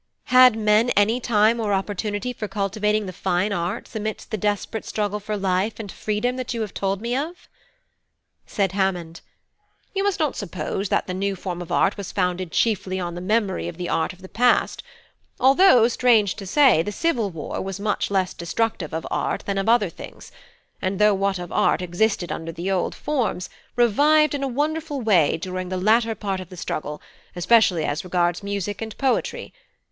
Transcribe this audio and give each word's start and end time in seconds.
had 0.33 0.55
men 0.55 0.89
any 0.97 1.19
time 1.19 1.59
or 1.59 1.73
opportunity 1.73 2.33
for 2.33 2.47
cultivating 2.47 3.05
the 3.05 3.13
fine 3.13 3.53
arts 3.53 3.95
amidst 3.95 4.31
the 4.31 4.35
desperate 4.37 4.83
struggle 4.83 5.19
for 5.19 5.37
life 5.37 5.79
and 5.79 5.91
freedom 5.91 6.37
that 6.37 6.55
you 6.55 6.61
have 6.61 6.73
told 6.73 7.01
me 7.03 7.15
of?" 7.15 7.47
Said 8.47 8.71
Hammond: 8.71 9.21
"You 9.93 10.03
must 10.03 10.19
not 10.19 10.35
suppose 10.35 10.89
that 10.89 11.05
the 11.05 11.13
new 11.13 11.35
form 11.35 11.61
of 11.61 11.71
art 11.71 11.97
was 11.97 12.11
founded 12.11 12.51
chiefly 12.51 12.99
on 12.99 13.13
the 13.13 13.21
memory 13.21 13.67
of 13.67 13.77
the 13.77 13.89
art 13.89 14.11
of 14.11 14.23
the 14.23 14.27
past; 14.27 14.81
although, 15.39 15.87
strange 15.87 16.33
to 16.37 16.47
say, 16.47 16.81
the 16.81 16.91
civil 16.91 17.29
war 17.29 17.61
was 17.61 17.79
much 17.79 18.09
less 18.09 18.33
destructive 18.33 18.93
of 18.95 19.05
art 19.11 19.43
than 19.45 19.59
of 19.59 19.69
other 19.69 19.91
things, 19.91 20.31
and 20.81 20.97
though 20.97 21.13
what 21.13 21.37
of 21.37 21.51
art 21.51 21.79
existed 21.83 22.31
under 22.31 22.51
the 22.51 22.71
old 22.71 22.95
forms, 22.95 23.51
revived 23.75 24.33
in 24.33 24.41
a 24.41 24.47
wonderful 24.47 24.99
way 24.99 25.37
during 25.37 25.69
the 25.69 25.77
latter 25.77 26.15
part 26.15 26.39
of 26.39 26.49
the 26.49 26.57
struggle, 26.57 26.99
especially 27.35 27.85
as 27.85 28.03
regards 28.03 28.41
music 28.41 28.81
and 28.81 28.97
poetry. 28.97 29.53